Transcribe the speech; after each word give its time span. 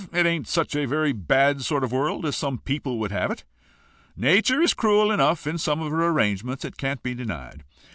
It 0.11 0.25
ain't 0.25 0.47
such 0.47 0.75
a 0.75 0.85
very 0.87 1.13
bad 1.13 1.61
sort 1.61 1.83
of 1.83 1.91
a 1.91 1.95
world 1.95 2.25
as 2.25 2.35
some 2.35 2.57
people 2.57 2.97
would 2.97 3.11
have 3.11 3.29
it. 3.29 3.43
Nature 4.17 4.59
is 4.59 4.73
cruel 4.73 5.11
enough 5.11 5.45
in 5.45 5.59
some 5.59 5.79
of 5.79 5.91
her 5.91 6.07
arrangements, 6.07 6.65
it 6.65 6.75
can't 6.75 7.03
be 7.03 7.13
denied. 7.13 7.63